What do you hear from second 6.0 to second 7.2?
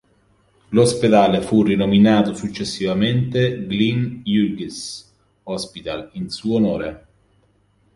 in suo onore.